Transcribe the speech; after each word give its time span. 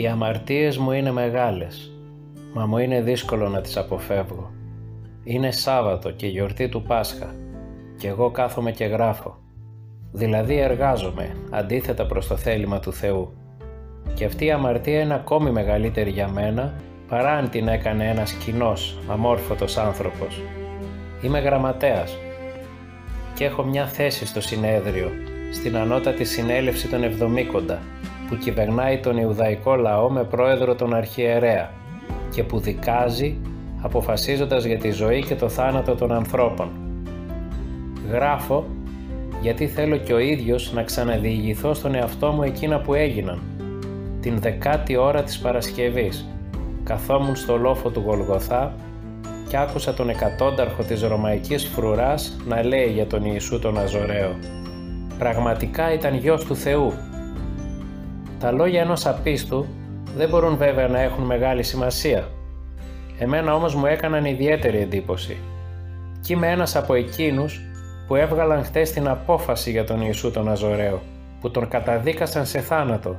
Οι 0.00 0.06
αμαρτίες 0.06 0.78
μου 0.78 0.92
είναι 0.92 1.12
μεγάλες, 1.12 1.90
μα 2.54 2.66
μου 2.66 2.78
είναι 2.78 3.02
δύσκολο 3.02 3.48
να 3.48 3.60
τις 3.60 3.76
αποφεύγω. 3.76 4.50
Είναι 5.24 5.50
Σάββατο 5.50 6.10
και 6.10 6.26
γιορτή 6.26 6.68
του 6.68 6.82
Πάσχα 6.82 7.34
και 7.98 8.08
εγώ 8.08 8.30
κάθομαι 8.30 8.70
και 8.70 8.84
γράφω. 8.84 9.38
Δηλαδή 10.12 10.56
εργάζομαι, 10.58 11.36
αντίθετα 11.50 12.06
προς 12.06 12.26
το 12.26 12.36
θέλημα 12.36 12.80
του 12.80 12.92
Θεού. 12.92 13.32
Και 14.14 14.24
αυτή 14.24 14.44
η 14.44 14.50
αμαρτία 14.50 15.00
είναι 15.00 15.14
ακόμη 15.14 15.50
μεγαλύτερη 15.50 16.10
για 16.10 16.28
μένα 16.28 16.74
παρά 17.08 17.30
αν 17.30 17.50
την 17.50 17.68
έκανε 17.68 18.08
ένας 18.08 18.32
κοινός, 18.32 18.98
αμόρφωτος 19.08 19.76
άνθρωπος. 19.76 20.40
Είμαι 21.22 21.38
γραμματέας 21.38 22.16
και 23.34 23.44
έχω 23.44 23.62
μια 23.62 23.86
θέση 23.86 24.26
στο 24.26 24.40
συνέδριο, 24.40 25.10
στην 25.52 25.76
ανώτατη 25.76 26.24
συνέλευση 26.24 26.88
των 26.88 27.02
Εβδομήκοντα, 27.02 27.78
που 28.30 28.36
κυβερνάει 28.36 28.98
τον 28.98 29.16
Ιουδαϊκό 29.16 29.76
λαό 29.76 30.10
με 30.10 30.24
πρόεδρο 30.24 30.74
τον 30.74 30.94
Αρχιερέα 30.94 31.70
και 32.30 32.44
που 32.44 32.58
δικάζει 32.58 33.36
αποφασίζοντας 33.82 34.64
για 34.64 34.78
τη 34.78 34.90
ζωή 34.90 35.22
και 35.22 35.34
το 35.34 35.48
θάνατο 35.48 35.94
των 35.94 36.12
ανθρώπων. 36.12 36.70
Γράφω 38.10 38.64
γιατί 39.40 39.66
θέλω 39.66 39.96
και 39.96 40.12
ο 40.12 40.18
ίδιος 40.18 40.72
να 40.72 40.82
ξαναδιηγηθώ 40.82 41.74
στον 41.74 41.94
εαυτό 41.94 42.32
μου 42.32 42.42
εκείνα 42.42 42.80
που 42.80 42.94
έγιναν. 42.94 43.40
Την 44.20 44.38
δεκάτη 44.40 44.96
ώρα 44.96 45.22
της 45.22 45.38
Παρασκευής 45.38 46.28
καθόμουν 46.84 47.36
στο 47.36 47.56
λόφο 47.56 47.90
του 47.90 48.02
Γολγοθά 48.06 48.74
και 49.48 49.56
άκουσα 49.56 49.94
τον 49.94 50.08
εκατόνταρχο 50.08 50.82
της 50.82 51.02
Ρωμαϊκής 51.02 51.64
Φρουράς 51.66 52.36
να 52.46 52.64
λέει 52.64 52.90
για 52.92 53.06
τον 53.06 53.24
Ιησού 53.24 53.58
τον 53.58 53.78
Αζωραίο. 53.78 54.36
Πραγματικά 55.18 55.92
ήταν 55.92 56.16
γιος 56.16 56.44
του 56.44 56.56
Θεού. 56.56 56.92
Τα 58.40 58.52
λόγια 58.52 58.80
ενός 58.80 59.06
απίστου 59.06 59.66
δεν 60.16 60.28
μπορούν 60.28 60.56
βέβαια 60.56 60.88
να 60.88 61.00
έχουν 61.00 61.24
μεγάλη 61.24 61.62
σημασία. 61.62 62.28
Εμένα 63.18 63.54
όμως 63.54 63.74
μου 63.74 63.86
έκαναν 63.86 64.24
ιδιαίτερη 64.24 64.78
εντύπωση. 64.78 65.36
Κι 66.20 66.32
είμαι 66.32 66.50
ένας 66.50 66.76
από 66.76 66.94
εκείνους 66.94 67.60
που 68.06 68.16
έβγαλαν 68.16 68.64
χτες 68.64 68.92
την 68.92 69.08
απόφαση 69.08 69.70
για 69.70 69.84
τον 69.84 70.00
Ιησού 70.00 70.30
τον 70.30 70.48
Αζωραίο, 70.48 71.02
που 71.40 71.50
τον 71.50 71.68
καταδίκασαν 71.68 72.46
σε 72.46 72.60
θάνατο. 72.60 73.16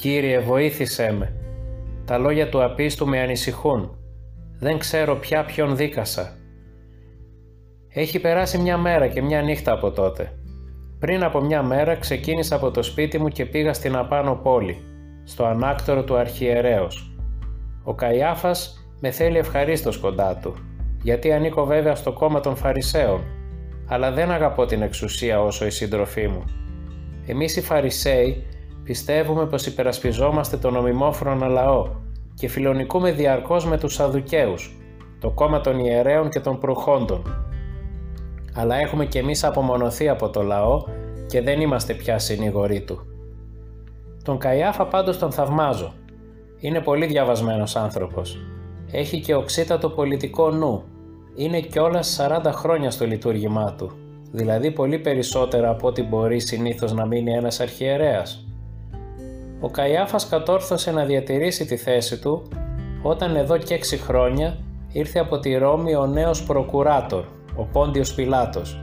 Κύριε 0.00 0.38
βοήθησέ 0.38 1.12
με. 1.18 1.32
Τα 2.04 2.18
λόγια 2.18 2.48
του 2.48 2.64
απίστου 2.64 3.06
με 3.06 3.20
ανησυχούν. 3.20 3.98
Δεν 4.58 4.78
ξέρω 4.78 5.16
πια 5.16 5.44
ποιον 5.44 5.76
δίκασα. 5.76 6.36
Έχει 7.88 8.20
περάσει 8.20 8.58
μια 8.58 8.78
μέρα 8.78 9.06
και 9.06 9.22
μια 9.22 9.42
νύχτα 9.42 9.72
από 9.72 9.90
τότε. 9.90 10.32
Πριν 11.06 11.24
από 11.24 11.40
μια 11.40 11.62
μέρα 11.62 11.96
ξεκίνησα 11.96 12.56
από 12.56 12.70
το 12.70 12.82
σπίτι 12.82 13.18
μου 13.18 13.28
και 13.28 13.46
πήγα 13.46 13.72
στην 13.72 13.96
απάνω 13.96 14.34
πόλη, 14.34 14.82
στο 15.24 15.44
ανάκτορο 15.44 16.04
του 16.04 16.16
αρχιερέως. 16.16 17.16
Ο 17.84 17.94
Καϊάφας 17.94 18.88
με 19.00 19.10
θέλει 19.10 19.38
ευχαρίστως 19.38 19.98
κοντά 19.98 20.36
του, 20.36 20.54
γιατί 21.02 21.32
ανήκω 21.32 21.64
βέβαια 21.64 21.94
στο 21.94 22.12
κόμμα 22.12 22.40
των 22.40 22.56
Φαρισαίων, 22.56 23.20
αλλά 23.88 24.10
δεν 24.10 24.30
αγαπώ 24.30 24.66
την 24.66 24.82
εξουσία 24.82 25.42
όσο 25.42 25.66
η 25.66 25.70
σύντροφή 25.70 26.28
μου. 26.28 26.44
Εμείς 27.26 27.56
οι 27.56 27.62
Φαρισαίοι 27.62 28.46
πιστεύουμε 28.84 29.46
πως 29.46 29.66
υπερασπιζόμαστε 29.66 30.56
τον 30.56 30.76
ομιμόφρονα 30.76 31.46
λαό 31.46 31.88
και 32.34 32.48
φιλονικούμε 32.48 33.12
διαρκώς 33.12 33.66
με 33.66 33.78
τους 33.78 33.94
Σαδουκαίους, 33.94 34.76
το 35.20 35.30
κόμμα 35.30 35.60
των 35.60 35.78
ιερέων 35.78 36.28
και 36.28 36.40
των 36.40 36.58
προχόντων. 36.58 37.45
Αλλά 38.56 38.76
έχουμε 38.76 39.06
κι 39.06 39.18
εμείς 39.18 39.44
απομονωθεί 39.44 40.08
από 40.08 40.28
το 40.28 40.42
λαό 40.42 40.84
και 41.26 41.40
δεν 41.40 41.60
είμαστε 41.60 41.94
πια 41.94 42.18
συνηγοροί 42.18 42.80
του. 42.80 43.06
Τον 44.24 44.38
Καϊάφα 44.38 44.86
πάντως 44.86 45.18
τον 45.18 45.32
θαυμάζω. 45.32 45.92
Είναι 46.58 46.80
πολύ 46.80 47.06
διαβασμένος 47.06 47.76
άνθρωπος. 47.76 48.38
Έχει 48.90 49.20
και 49.20 49.34
οξύτατο 49.34 49.90
πολιτικό 49.90 50.50
νου. 50.50 50.82
Είναι 51.34 51.60
κιόλας 51.60 52.20
40 52.44 52.50
χρόνια 52.52 52.90
στο 52.90 53.06
λειτουργήμά 53.06 53.74
του. 53.78 53.90
Δηλαδή 54.32 54.70
πολύ 54.70 54.98
περισσότερα 54.98 55.70
από 55.70 55.86
ό,τι 55.86 56.02
μπορεί 56.02 56.40
συνήθως 56.40 56.92
να 56.92 57.06
μείνει 57.06 57.32
ένας 57.32 57.60
αρχιερέας 57.60 58.46
ο 59.60 59.68
Καϊάφας 59.68 60.28
κατόρθωσε 60.28 60.90
να 60.92 61.04
διατηρήσει 61.04 61.64
τη 61.64 61.76
θέση 61.76 62.18
του 62.18 62.42
όταν 63.02 63.36
εδώ 63.36 63.58
και 63.58 63.74
έξι 63.74 63.96
χρόνια 63.96 64.58
ήρθε 64.92 65.18
από 65.18 65.38
τη 65.38 65.56
Ρώμη 65.56 65.94
ο 65.94 66.06
νέος 66.06 66.42
προκουράτορ, 66.42 67.24
ο 67.56 67.64
Πόντιος 67.64 68.14
Πιλάτος, 68.14 68.80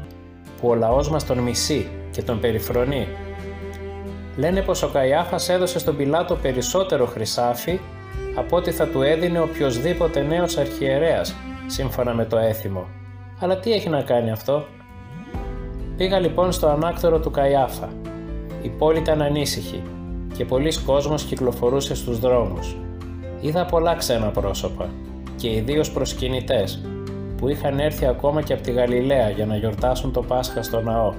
που 0.62 0.70
ο 0.70 0.76
λαός 0.76 1.10
μας 1.10 1.26
τον 1.26 1.38
μισεί 1.38 1.88
και 2.12 2.22
τον 2.22 2.40
περιφρονεί. 2.40 3.08
Λένε 4.38 4.62
πως 4.62 4.84
ο 4.84 4.88
Καϊάφας 4.88 5.50
έδωσε 5.50 5.80
στον 5.80 5.96
Πιλάτο 5.96 6.36
περισσότερο 6.36 7.06
χρυσάφι 7.06 7.80
από 8.36 8.56
ό,τι 8.56 8.72
θα 8.72 8.88
του 8.88 9.02
έδινε 9.02 9.40
οποιοδήποτε 9.40 10.22
νέος 10.22 10.58
αρχιερέας, 10.58 11.36
σύμφωνα 11.66 12.14
με 12.14 12.26
το 12.26 12.38
έθιμο. 12.38 12.88
Αλλά 13.40 13.60
τι 13.60 13.74
έχει 13.74 13.90
να 13.90 14.02
κάνει 14.02 14.32
αυτό; 14.32 14.66
Πήγα 15.98 16.20
λοιπόν 16.20 16.52
στο 16.52 16.68
ανάκτορο 16.68 17.20
του 17.20 17.32
Καϊάφα. 17.32 17.90
Η 18.62 18.70
πόλη 18.70 19.00
ήταν 19.00 19.22
ανήσυχη 19.22 19.84
και 20.36 20.46
πολλοί 20.46 20.74
κόσμος 20.86 21.24
κυκλοφορούσε 21.24 21.96
στους 21.96 22.20
δρόμους. 22.20 22.78
Είδα 23.42 23.66
πολλά 23.66 23.96
ξένα 23.96 24.28
πρόσωπα 24.28 24.90
και 25.36 25.50
ιδίως 25.50 25.92
προσκυνητές 25.92 26.82
που 27.44 27.50
είχαν 27.50 27.80
έρθει 27.80 28.06
ακόμα 28.06 28.42
και 28.42 28.54
από 28.54 28.62
τη 28.62 28.72
Γαλιλαία 28.72 29.30
για 29.30 29.46
να 29.46 29.56
γιορτάσουν 29.56 30.12
το 30.12 30.22
Πάσχα 30.22 30.64
στο 30.64 30.82
ναό. 30.82 31.14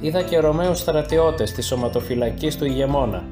Είδα 0.00 0.22
και 0.22 0.38
Ρωμαίους 0.38 0.78
στρατιώτες 0.78 1.52
της 1.52 1.66
σωματοφυλακής 1.66 2.56
του 2.56 2.64
ηγεμόνα, 2.64 3.24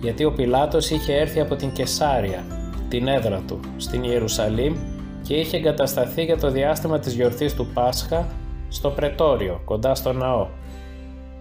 γιατί 0.00 0.24
ο 0.24 0.32
Πιλάτος 0.32 0.90
είχε 0.90 1.14
έρθει 1.14 1.40
από 1.40 1.56
την 1.56 1.72
Κεσάρια, 1.72 2.44
την 2.88 3.08
έδρα 3.08 3.42
του, 3.46 3.60
στην 3.76 4.02
Ιερουσαλήμ 4.02 4.76
και 5.22 5.34
είχε 5.34 5.56
εγκατασταθεί 5.56 6.24
για 6.24 6.38
το 6.38 6.50
διάστημα 6.50 6.98
της 6.98 7.14
γιορτής 7.14 7.54
του 7.54 7.66
Πάσχα 7.74 8.26
στο 8.68 8.90
Πρετόριο, 8.90 9.60
κοντά 9.64 9.94
στο 9.94 10.12
ναό. 10.12 10.46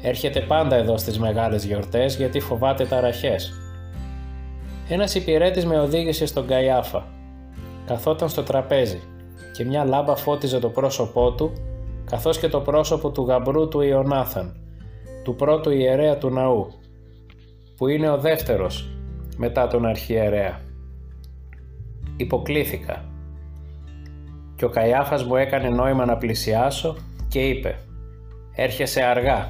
Έρχεται 0.02 0.40
πάντα 0.40 0.76
εδώ 0.76 0.98
στις 0.98 1.20
μεγάλες 1.20 1.66
γιορτές 1.66 2.16
γιατί 2.16 2.40
φοβάται 2.40 2.86
ταραχές. 2.86 3.54
Ένας 4.90 5.16
υπηρέτης 5.16 5.66
με 5.66 5.80
οδήγησε 5.80 6.26
στον 6.26 6.48
Καϊάφα. 6.48 7.06
Καθόταν 7.86 8.30
στο 8.30 8.44
τραπέζι 8.44 9.02
και 9.56 9.66
μια 9.66 9.86
λάμπα 9.86 10.16
φώτιζε 10.16 10.60
το 10.60 10.70
πρόσωπό 10.70 11.32
του 11.32 11.54
καθώς 12.06 12.40
και 12.40 12.48
το 12.48 12.60
πρόσωπο 12.60 13.12
του 13.12 13.24
γαμπρού 13.24 13.68
του 13.68 13.82
Ιωνάθαν, 13.82 14.56
του 15.24 15.36
πρώτου 15.36 15.70
ιερέα 15.70 16.18
του 16.18 16.30
ναού, 16.30 16.68
που 17.78 17.88
είναι 17.88 18.10
ο 18.10 18.18
δεύτερος 18.18 18.90
μετά 19.38 19.68
τον 19.68 19.86
αρχιερέα. 19.86 20.60
Υποκλήθηκα 22.18 23.06
και 24.56 24.66
ο 24.66 24.70
Καϊάφας 24.70 25.24
μου 25.24 25.36
έκανε 25.36 25.70
νόημα 25.70 26.06
να 26.06 26.18
πλησιάσω 26.18 26.96
και 27.28 27.40
είπε 27.40 27.80
«Έρχεσαι 28.56 29.02
αργά, 29.02 29.50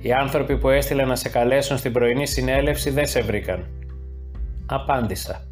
οι 0.00 0.12
άνθρωποι 0.12 0.58
που 0.58 0.68
έστειλε 0.68 1.04
να 1.04 1.16
σε 1.16 1.28
καλέσουν 1.28 1.78
στην 1.78 1.92
πρωινή 1.92 2.26
συνέλευση 2.26 2.90
δεν 2.90 3.06
σε 3.06 3.20
βρήκαν. 3.20 3.66
Απάντησα. 4.66 5.46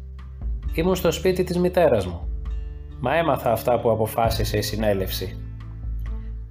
Ήμουν 0.73 0.95
στο 0.95 1.11
σπίτι 1.11 1.43
της 1.43 1.57
μητέρας 1.57 2.05
μου. 2.05 2.34
Μα 2.99 3.15
έμαθα 3.15 3.51
αυτά 3.51 3.79
που 3.79 3.91
αποφάσισε 3.91 4.57
η 4.57 4.61
συνέλευση. 4.61 5.39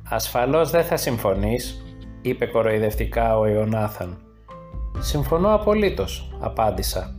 Ασφαλώς 0.08 0.70
δεν 0.70 0.84
θα 0.84 0.96
συμφωνείς, 0.96 1.84
είπε 2.22 2.46
κοροϊδευτικά 2.46 3.38
ο 3.38 3.46
Ιωνάθαν. 3.46 4.18
Συμφωνώ 4.98 5.54
απολύτως, 5.54 6.36
απάντησα. 6.40 7.16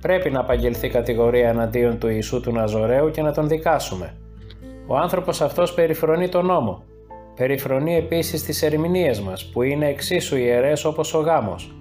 Πρέπει 0.00 0.30
να 0.30 0.40
απαγγελθεί 0.40 0.88
κατηγορία 0.88 1.48
εναντίον 1.48 1.98
του 1.98 2.08
Ιησού 2.08 2.40
του 2.40 2.52
Ναζωραίου 2.52 3.10
και 3.10 3.22
να 3.22 3.32
τον 3.32 3.48
δικάσουμε. 3.48 4.16
Ο 4.86 4.96
άνθρωπος 4.96 5.40
αυτός 5.40 5.74
περιφρονεί 5.74 6.28
τον 6.28 6.46
νόμο 6.46 6.82
Περιφρονεί 7.36 7.96
επίσης 7.96 8.42
τις 8.42 8.62
ερμηνείες 8.62 9.20
μας 9.20 9.50
που 9.50 9.62
είναι 9.62 9.88
εξίσου 9.88 10.36
ιερές 10.36 10.84
όπως 10.84 11.14
ο 11.14 11.20
γάμος. 11.20 11.74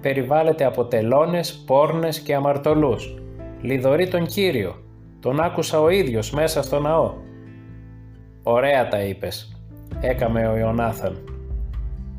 Περιβάλλεται 0.00 0.64
από 0.64 0.84
τελώνες, 0.84 1.62
πόρνες 1.66 2.20
και 2.20 2.34
αμαρτωλούς. 2.34 3.14
Λιδωρεί 3.60 4.08
τον 4.08 4.26
Κύριο. 4.26 4.83
Τον 5.24 5.40
άκουσα 5.40 5.80
ο 5.80 5.88
ίδιος 5.88 6.30
μέσα 6.30 6.62
στο 6.62 6.80
ναό. 6.80 7.14
«Ωραία 8.42 8.88
τα 8.88 9.00
είπες», 9.00 9.56
έκαμε 10.00 10.48
ο 10.48 10.56
Ιωνάθαν. 10.56 11.18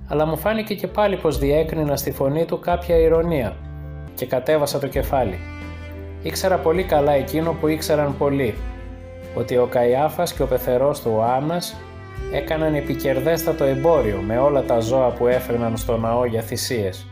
Αλλά 0.08 0.26
μου 0.26 0.38
φάνηκε 0.38 0.76
και 0.76 0.88
πάλι 0.88 1.18
πως 1.18 1.38
διέκρινα 1.38 1.96
στη 1.96 2.12
φωνή 2.12 2.46
του 2.46 2.60
κάποια 2.60 2.98
ηρωνία 2.98 3.56
και 4.16 4.26
κατέβασα 4.26 4.80
το 4.80 4.88
κεφάλι. 4.88 5.40
Ήξερα 6.22 6.58
πολύ 6.58 6.84
καλά 6.84 7.12
εκείνο 7.12 7.52
που 7.52 7.68
ήξεραν 7.68 8.18
πολλοί, 8.18 8.54
ότι 9.36 9.58
ο 9.58 9.66
Καϊάφας 9.66 10.34
και 10.34 10.44
ο 10.44 10.48
πεθερός 10.48 11.02
του 11.02 11.12
ο 11.16 11.24
Άννας 11.24 11.76
έκαναν 12.32 12.76
επικερδέστατο 12.76 13.64
εμπόριο 13.64 14.18
με 14.18 14.38
όλα 14.38 14.64
τα 14.64 14.80
ζώα 14.80 15.10
που 15.10 15.28
έφερναν 15.28 15.78
στο 15.78 15.98
ναό 15.98 16.26
για 16.26 16.42
θυσίες 16.42 17.08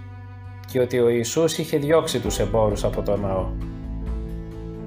και 0.72 0.80
ότι 0.80 1.00
ο 1.00 1.10
Ιησούς 1.10 1.58
είχε 1.58 1.78
διώξει 1.78 2.20
τους 2.20 2.40
εμπόρους 2.40 2.84
από 2.84 3.02
το 3.02 3.18
ναό. 3.18 3.73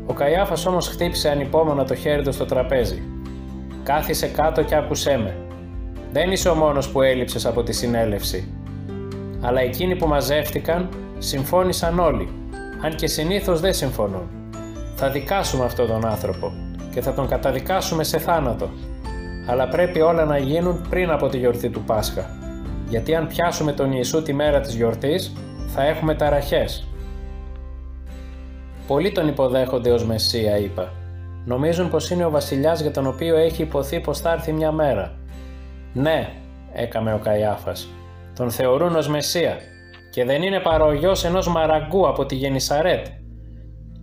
Ο 0.06 0.12
Καϊάφας 0.12 0.66
όμως 0.66 0.88
χτύπησε 0.88 1.28
ανυπόμονα 1.28 1.84
το 1.84 1.94
χέρι 1.94 2.22
του 2.22 2.32
στο 2.32 2.44
τραπέζι. 2.44 3.02
Κάθισε 3.82 4.26
κάτω 4.26 4.62
και 4.62 4.74
άκουσέ 4.74 5.16
με. 5.16 5.36
Δεν 6.12 6.32
είσαι 6.32 6.48
ο 6.48 6.54
μόνος 6.54 6.88
που 6.88 7.02
έλειψες 7.02 7.46
από 7.46 7.62
τη 7.62 7.72
συνέλευση. 7.72 8.48
Αλλά 9.40 9.60
εκείνοι 9.60 9.96
που 9.96 10.06
μαζεύτηκαν 10.06 10.88
συμφώνησαν 11.18 11.98
όλοι 11.98 12.28
αν 12.84 12.94
και 12.94 13.06
συνήθως 13.06 13.60
δεν 13.60 13.74
συμφωνούν. 13.74 14.28
Θα 14.94 15.10
δικάσουμε 15.10 15.64
αυτόν 15.64 15.86
τον 15.86 16.06
άνθρωπο 16.06 16.52
και 16.90 17.00
θα 17.00 17.14
τον 17.14 17.28
καταδικάσουμε 17.28 18.04
σε 18.04 18.18
θάνατο. 18.18 18.70
Αλλά 19.48 19.68
πρέπει 19.68 20.00
όλα 20.00 20.24
να 20.24 20.38
γίνουν 20.38 20.86
πριν 20.90 21.10
από 21.10 21.28
τη 21.28 21.38
γιορτή 21.38 21.68
του 21.68 21.82
Πάσχα. 21.82 22.30
Γιατί 22.88 23.14
αν 23.14 23.26
πιάσουμε 23.26 23.72
τον 23.72 23.92
Ιησού 23.92 24.22
τη 24.22 24.32
μέρα 24.32 24.60
της 24.60 24.74
γιορτής, 24.74 25.32
θα 25.66 25.86
έχουμε 25.86 26.14
ταραχές. 26.14 26.88
Πολλοί 28.86 29.12
τον 29.12 29.28
υποδέχονται 29.28 29.90
ως 29.90 30.04
Μεσσία, 30.04 30.58
είπα. 30.58 30.92
Νομίζουν 31.44 31.90
πως 31.90 32.10
είναι 32.10 32.24
ο 32.24 32.30
βασιλιάς 32.30 32.80
για 32.80 32.90
τον 32.90 33.06
οποίο 33.06 33.36
έχει 33.36 33.62
υποθεί 33.62 34.00
πως 34.00 34.20
θα 34.20 34.32
έρθει 34.32 34.52
μια 34.52 34.72
μέρα. 34.72 35.18
Ναι, 35.92 36.28
έκαμε 36.72 37.14
ο 37.14 37.18
Καϊάφας. 37.18 37.88
Τον 38.36 38.50
θεωρούν 38.50 38.96
ως 38.96 39.08
Μεσσία 39.08 39.56
και 40.10 40.24
δεν 40.24 40.42
είναι 40.42 40.60
παρά 40.60 40.84
ο 40.84 40.92
γιος 40.92 41.24
ενός 41.24 41.48
μαραγκού 41.48 42.08
από 42.08 42.26
τη 42.26 42.34
Γενισαρέτ. 42.34 43.06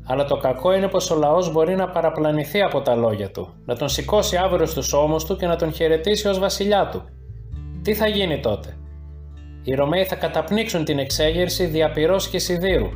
Αλλά 0.05 0.25
το 0.25 0.37
κακό 0.37 0.73
είναι 0.73 0.87
πως 0.87 1.11
ο 1.11 1.15
λαός 1.15 1.51
μπορεί 1.51 1.75
να 1.75 1.89
παραπλανηθεί 1.89 2.61
από 2.61 2.81
τα 2.81 2.95
λόγια 2.95 3.31
του, 3.31 3.53
να 3.65 3.75
τον 3.75 3.89
σηκώσει 3.89 4.37
αύριο 4.37 4.65
στους 4.65 4.93
ώμους 4.93 5.25
του 5.25 5.35
και 5.35 5.47
να 5.47 5.55
τον 5.55 5.73
χαιρετήσει 5.73 6.27
ως 6.27 6.39
βασιλιά 6.39 6.89
του. 6.91 7.03
Τι 7.81 7.93
θα 7.93 8.07
γίνει 8.07 8.39
τότε; 8.39 8.77
Οι 9.63 9.73
Ρωμαίοι 9.73 10.05
θα 10.05 10.15
καταπνίξουν 10.15 10.83
την 10.83 10.99
εξέγερση 10.99 11.65
διαπυρός 11.65 12.27
και 12.27 12.39
σιδήρου. 12.39 12.89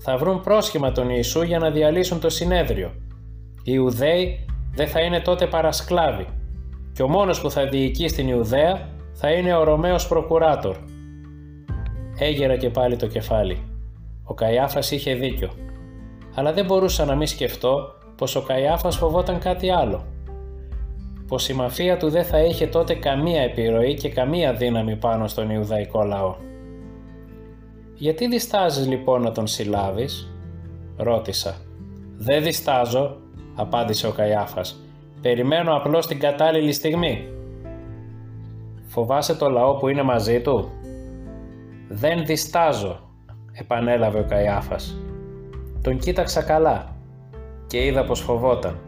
Θα 0.00 0.16
βρουν 0.16 0.40
πρόσχημα 0.40 0.92
τον 0.92 1.10
Ιησού 1.10 1.42
για 1.42 1.58
να 1.58 1.70
διαλύσουν 1.70 2.20
το 2.20 2.30
συνέδριο. 2.30 2.92
Οι 3.62 3.72
Ιουδαίοι 3.74 4.46
δεν 4.74 4.88
θα 4.88 5.00
είναι 5.00 5.20
τότε 5.20 5.46
παρασκλάβοι 5.46 6.26
και 6.92 7.02
ο 7.02 7.08
μόνος 7.08 7.40
που 7.40 7.50
θα 7.50 7.66
διοικεί 7.66 8.08
στην 8.08 8.28
Ιουδαία 8.28 8.88
θα 9.12 9.30
είναι 9.30 9.56
ο 9.56 9.64
Ρωμαίος 9.64 10.08
Προκουράτορ. 10.08 10.76
Έγερα 12.18 12.56
και 12.56 12.70
πάλι 12.70 12.96
το 12.96 13.06
κεφάλι. 13.06 13.62
Ο 14.24 14.34
Καϊάφας 14.34 14.90
είχε 14.90 15.14
δίκιο. 15.14 15.50
Αλλά 16.34 16.52
δεν 16.52 16.64
μπορούσα 16.64 17.04
να 17.04 17.14
μην 17.14 17.26
σκεφτώ 17.26 17.94
πως 18.16 18.36
ο 18.36 18.42
Καϊάφας 18.42 18.96
φοβόταν 18.96 19.38
κάτι 19.38 19.70
άλλο. 19.70 20.06
Πως 21.26 21.48
η 21.48 21.54
μαφία 21.54 21.96
του 21.96 22.10
δεν 22.10 22.24
θα 22.24 22.44
είχε 22.44 22.66
τότε 22.66 22.94
καμία 22.94 23.42
επιρροή 23.42 23.94
και 23.94 24.08
καμία 24.08 24.52
δύναμη 24.52 24.96
πάνω 24.96 25.28
στον 25.28 25.50
Ιουδαϊκό 25.50 26.02
λαό. 26.02 26.36
«Γιατί 28.00 28.28
διστάζεις 28.28 28.86
λοιπόν 28.86 29.22
να 29.22 29.32
τον 29.32 29.46
συλλάβεις» 29.46 30.32
ρώτησα. 30.96 31.56
«Δεν 32.16 32.42
διστάζω», 32.42 33.16
απάντησε 33.54 34.06
ο 34.06 34.10
Καϊάφας. 34.10 34.80
«Περιμένω 35.22 35.76
απλώς 35.76 36.06
την 36.06 36.18
κατάλληλη 36.20 36.72
στιγμή». 36.72 37.28
«Φοβάσαι 38.86 39.34
το 39.34 39.48
λαό 39.48 39.74
που 39.74 39.88
είναι 39.88 40.02
μαζί 40.02 40.40
του» 40.40 40.70
«Δεν 41.88 42.24
διστάζω», 42.24 43.00
επανέλαβε 43.52 44.18
ο 44.18 44.24
Καϊάφας. 44.28 44.96
Τον 45.82 45.98
κοίταξα 45.98 46.42
καλά 46.42 46.96
και 47.66 47.84
είδα 47.84 48.04
πως 48.04 48.20
φοβόταν. 48.20 48.78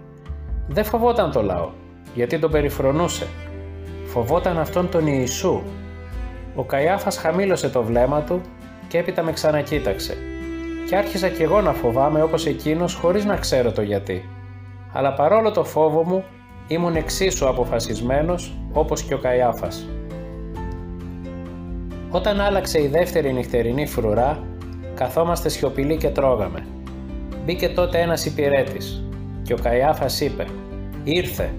Δεν 0.68 0.84
φοβόταν 0.84 1.30
το 1.30 1.42
λαό, 1.42 1.70
γιατί 2.14 2.38
τον 2.38 2.50
περιφρονούσε. 2.50 3.26
Φοβόταν 4.04 4.58
αυτόν 4.58 4.90
τον 4.90 5.06
Ιησού. 5.06 5.62
Ο 6.54 6.64
Καϊάφας 6.64 7.16
χαμήλωσε 7.16 7.68
το 7.68 7.82
βλέμμα 7.82 8.22
του 8.22 8.40
και 8.90 8.98
έπειτα 8.98 9.22
με 9.22 9.32
ξανακοίταξε. 9.32 10.16
Και 10.88 10.96
άρχισα 10.96 11.28
κι 11.28 11.42
εγώ 11.42 11.60
να 11.60 11.72
φοβάμαι 11.72 12.22
όπως 12.22 12.46
εκείνος 12.46 12.94
χωρίς 12.94 13.24
να 13.24 13.36
ξέρω 13.36 13.72
το 13.72 13.82
γιατί. 13.82 14.28
Αλλά 14.92 15.12
παρόλο 15.14 15.50
το 15.50 15.64
φόβο 15.64 16.02
μου 16.02 16.24
ήμουν 16.68 16.96
εξίσου 16.96 17.48
αποφασισμένος 17.48 18.54
όπως 18.72 19.02
και 19.02 19.14
ο 19.14 19.18
Καϊάφας. 19.18 19.88
Όταν 22.10 22.40
άλλαξε 22.40 22.82
η 22.82 22.86
δεύτερη 22.86 23.32
νυχτερινή 23.32 23.86
φρουρά, 23.86 24.44
καθόμαστε 24.94 25.48
σιωπηλοί 25.48 25.96
και 25.96 26.08
τρώγαμε. 26.08 26.66
Μπήκε 27.44 27.68
τότε 27.68 28.00
ένας 28.00 28.26
υπηρέτης 28.26 29.04
και 29.42 29.52
ο 29.52 29.58
Καϊάφας 29.62 30.20
είπε 30.20 30.46
«Ήρθε». 31.04 31.54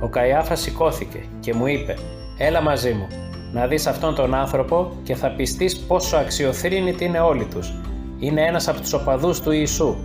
Ο 0.00 0.08
Καϊάφας 0.08 0.60
σηκώθηκε 0.60 1.20
και 1.40 1.54
μου 1.54 1.66
είπε 1.66 1.96
«Έλα 2.38 2.60
μαζί 2.60 2.92
μου, 2.92 3.06
να 3.54 3.66
δεις 3.66 3.86
αυτόν 3.86 4.14
τον 4.14 4.34
άνθρωπο 4.34 4.92
και 5.02 5.14
θα 5.14 5.30
πιστείς 5.30 5.78
πόσο 5.78 6.16
αξιοθρύνητοι 6.16 7.04
είναι 7.04 7.20
όλοι 7.20 7.44
τους. 7.44 7.74
Είναι 8.18 8.46
ένας 8.46 8.68
από 8.68 8.80
τους 8.80 8.92
οπαδούς 8.92 9.40
του 9.40 9.50
Ιησού». 9.50 9.96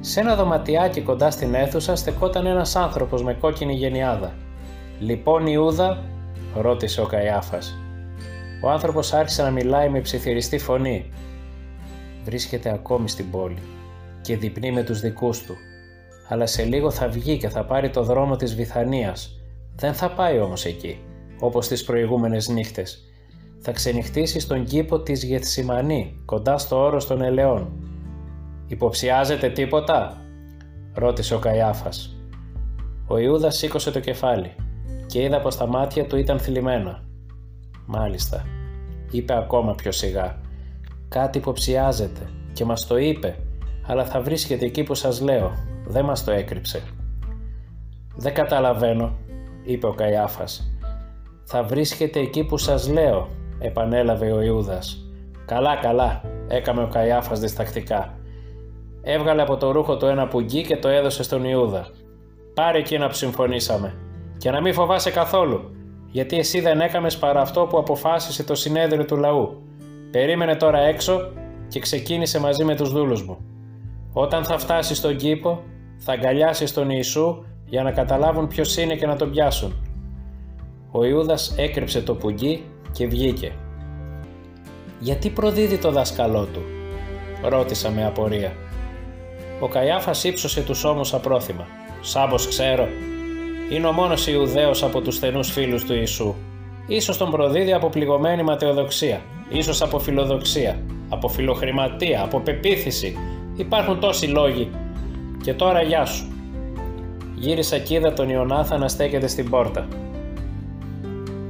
Σε 0.00 0.20
ένα 0.20 0.34
δωματιάκι 0.34 1.00
κοντά 1.00 1.30
στην 1.30 1.54
αίθουσα 1.54 1.96
στεκόταν 1.96 2.46
ένας 2.46 2.76
άνθρωπος 2.76 3.22
με 3.22 3.34
κόκκινη 3.34 3.74
γενιάδα. 3.74 4.32
«Λοιπόν 4.98 5.46
Ιούδα» 5.46 6.04
ρώτησε 6.54 7.00
ο 7.00 7.06
Καϊάφας 7.06 7.78
ο 8.60 8.70
άνθρωπος 8.70 9.12
άρχισε 9.12 9.42
να 9.42 9.50
μιλάει 9.50 9.88
με 9.88 10.00
ψιθυριστή 10.00 10.58
φωνή. 10.58 11.10
Βρίσκεται 12.24 12.72
ακόμη 12.72 13.08
στην 13.08 13.30
πόλη 13.30 13.62
και 14.20 14.36
διπνεί 14.36 14.72
με 14.72 14.82
τους 14.82 15.00
δικούς 15.00 15.42
του. 15.42 15.56
Αλλά 16.28 16.46
σε 16.46 16.64
λίγο 16.64 16.90
θα 16.90 17.08
βγει 17.08 17.36
και 17.36 17.48
θα 17.48 17.64
πάρει 17.64 17.90
το 17.90 18.02
δρόμο 18.02 18.36
της 18.36 18.54
Βιθανίας. 18.54 19.40
Δεν 19.76 19.94
θα 19.94 20.10
πάει 20.10 20.38
όμως 20.38 20.64
εκεί, 20.64 21.00
όπως 21.40 21.68
τις 21.68 21.84
προηγούμενες 21.84 22.48
νύχτες. 22.48 23.02
Θα 23.60 23.72
ξενυχτήσεις 23.72 24.42
στον 24.42 24.64
κήπο 24.64 25.00
της 25.00 25.24
Γεθσιμανή, 25.24 26.22
κοντά 26.24 26.58
στο 26.58 26.76
όρος 26.84 27.06
των 27.06 27.22
ελαιών. 27.22 27.72
«Υποψιάζεται 28.66 29.50
τίποτα» 29.50 30.22
ρώτησε 30.98 31.34
ο 31.34 31.38
Καϊάφας. 31.38 32.16
Ο 33.06 33.18
Ιούδας 33.18 33.56
σήκωσε 33.56 33.90
το 33.90 34.00
κεφάλι 34.00 34.54
και 35.06 35.22
είδα 35.22 35.40
πως 35.40 35.56
τα 35.56 35.66
μάτια 35.66 36.06
του 36.06 36.16
ήταν 36.16 36.38
θλιμμένα. 36.38 37.04
Μάλιστα, 37.86 38.44
είπε 39.10 39.36
ακόμα 39.36 39.74
πιο 39.74 39.92
σιγά. 39.92 40.40
Κάτι 41.08 41.38
υποψιάζεται 41.38 42.30
και 42.52 42.64
μας 42.64 42.86
το 42.86 42.98
είπε, 42.98 43.36
αλλά 43.86 44.04
θα 44.04 44.20
βρίσκεται 44.20 44.64
εκεί 44.64 44.82
που 44.82 44.94
σας 44.94 45.20
λέω, 45.20 45.52
δεν 45.86 46.04
μας 46.04 46.24
το 46.24 46.30
έκρυψε. 46.30 46.82
Δεν 48.16 48.34
καταλαβαίνω, 48.34 49.16
είπε 49.64 49.86
ο 49.86 49.92
Καϊάφας. 49.92 50.77
Θα 51.50 51.62
βρίσκεται 51.62 52.20
εκεί 52.20 52.44
που 52.44 52.56
σας 52.56 52.88
λέω, 52.88 53.28
επανέλαβε 53.58 54.32
ο 54.32 54.40
Ιούδας. 54.40 55.06
Καλά, 55.46 55.76
καλά, 55.76 56.22
έκαμε 56.48 56.82
ο 56.82 56.86
Καϊάφας 56.86 57.40
διστακτικά. 57.40 58.18
Έβγαλε 59.02 59.42
από 59.42 59.56
το 59.56 59.70
ρούχο 59.70 59.96
του 59.96 60.06
ένα 60.06 60.28
πουγγί 60.28 60.62
και 60.62 60.76
το 60.76 60.88
έδωσε 60.88 61.22
στον 61.22 61.44
Ιούδα. 61.44 61.86
Πάρε 62.54 62.78
εκεί 62.78 62.98
να 62.98 63.12
συμφωνήσαμε. 63.12 63.94
Και 64.38 64.50
να 64.50 64.60
μην 64.60 64.74
φοβάσαι 64.74 65.10
καθόλου 65.10 65.70
γιατί 66.10 66.38
εσύ 66.38 66.60
δεν 66.60 66.80
έκαμες 66.80 67.18
παρά 67.18 67.40
αυτό 67.40 67.66
που 67.66 67.78
αποφάσισε 67.78 68.44
το 68.44 68.54
συνέδριο 68.54 69.04
του 69.04 69.16
λαού. 69.16 69.62
Περίμενε 70.10 70.56
τώρα 70.56 70.78
έξω 70.78 71.32
και 71.68 71.80
ξεκίνησε 71.80 72.40
μαζί 72.40 72.64
με 72.64 72.76
τους 72.76 72.92
δούλους 72.92 73.22
μου. 73.22 73.38
Όταν 74.12 74.44
θα 74.44 74.58
φτάσεις 74.58 74.98
στον 74.98 75.16
κήπο, 75.16 75.62
θα 75.98 76.12
αγκαλιάσεις 76.12 76.72
τον 76.72 76.90
Ιησού 76.90 77.44
για 77.64 77.82
να 77.82 77.92
καταλάβουν 77.92 78.48
ποιος 78.48 78.76
είναι 78.76 78.94
και 78.94 79.06
να 79.06 79.16
τον 79.16 79.30
πιάσουν. 79.30 79.87
Ο 80.90 81.04
Ιούδας 81.04 81.54
έκρυψε 81.56 82.00
το 82.02 82.14
πουγγί 82.14 82.64
και 82.92 83.06
βγήκε. 83.06 83.52
«Γιατί 84.98 85.30
προδίδει 85.30 85.78
το 85.78 85.90
δάσκαλό 85.90 86.44
του» 86.52 86.62
ρώτησα 87.42 87.90
με 87.90 88.06
απορία. 88.06 88.52
Ο 89.60 89.68
Καϊάφας 89.68 90.24
ύψωσε 90.24 90.60
τους 90.60 90.84
ώμους 90.84 91.14
απρόθυμα. 91.14 91.66
«Σάμπος 92.00 92.48
ξέρω, 92.48 92.88
είναι 93.70 93.86
ο 93.86 93.92
μόνος 93.92 94.26
Ιουδαίος 94.26 94.82
από 94.82 95.00
τους 95.00 95.14
στενούς 95.14 95.50
φίλους 95.50 95.84
του 95.84 95.94
Ιησού. 95.94 96.34
Ίσως 96.86 97.16
τον 97.16 97.30
προδίδει 97.30 97.72
από 97.72 97.88
πληγωμένη 97.88 98.42
ματαιοδοξία, 98.42 99.20
ίσως 99.48 99.82
από 99.82 99.98
φιλοδοξία, 99.98 100.78
από 101.08 101.28
φιλοχρηματία, 101.28 102.22
από 102.22 102.40
πεποίθηση. 102.40 103.16
Υπάρχουν 103.56 104.00
τόσοι 104.00 104.26
λόγοι. 104.26 104.70
Και 105.42 105.54
τώρα 105.54 105.82
γεια 105.82 106.04
σου. 106.04 106.32
Γύρισα 107.34 107.78
και 107.78 107.94
είδα 107.94 108.12
τον 108.12 108.28
Ιωνάθα 108.28 108.78
να 108.78 108.88
στέκεται 108.88 109.26
στην 109.26 109.50
πόρτα. 109.50 109.88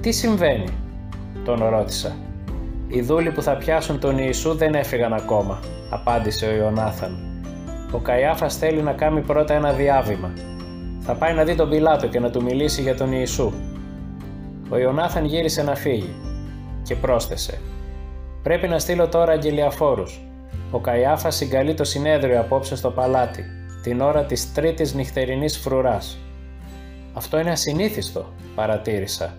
«Τι 0.00 0.12
συμβαίνει» 0.12 0.69
τον 1.45 1.64
ρώτησα. 1.69 2.17
«Οι 2.88 3.00
δούλοι 3.00 3.31
που 3.31 3.43
θα 3.43 3.57
πιάσουν 3.57 4.00
τον 4.00 4.19
Ιησού 4.19 4.55
δεν 4.55 4.75
έφυγαν 4.75 5.12
ακόμα», 5.12 5.61
απάντησε 5.90 6.47
ο 6.47 6.55
Ιωνάθαν. 6.55 7.19
«Ο 7.93 7.99
Καϊάφας 7.99 8.57
θέλει 8.57 8.83
να 8.83 8.93
κάνει 8.93 9.21
πρώτα 9.21 9.55
ένα 9.55 9.73
διάβημα 9.73 10.33
θα 11.11 11.17
πάει 11.17 11.35
να 11.35 11.45
δει 11.45 11.55
τον 11.55 11.69
Πιλάτο 11.69 12.07
και 12.07 12.21
να 12.21 12.31
του 12.31 12.43
μιλήσει 12.43 12.83
για 12.83 12.97
τον 12.97 13.12
Ιησού. 13.12 13.52
Ο 14.69 14.78
Ιωνάθαν 14.78 15.25
γύρισε 15.25 15.62
να 15.62 15.75
φύγει 15.75 16.14
και 16.83 16.95
πρόσθεσε 16.95 17.61
«Πρέπει 18.43 18.69
να 18.69 18.78
στείλω 18.78 19.09
τώρα 19.09 19.33
αγγελιαφόρους. 19.33 20.21
Ο 20.71 20.78
Καϊάφας 20.78 21.37
συγκαλεί 21.37 21.75
το 21.75 21.85
συνέδριο 21.85 22.40
απόψε 22.40 22.76
στο 22.76 22.90
παλάτι, 22.90 23.45
την 23.83 24.00
ώρα 24.00 24.25
της 24.25 24.52
τρίτης 24.52 24.95
νυχτερινής 24.95 25.59
φρουράς». 25.59 26.19
«Αυτό 27.14 27.38
είναι 27.38 27.50
ασυνήθιστο», 27.50 28.33
παρατήρησα. 28.55 29.35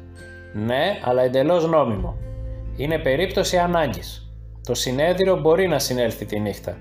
«Ναι, 0.53 0.99
αλλά 1.03 1.21
εντελώς 1.21 1.67
νόμιμο. 1.67 2.17
Είναι 2.75 2.97
περίπτωση 2.99 3.57
ανάγκης. 3.57 4.33
Το 4.63 4.73
συνέδριο 4.73 5.39
μπορεί 5.39 5.67
να 5.67 5.79
συνέλθει 5.79 6.25
τη 6.25 6.39
νύχτα 6.39 6.77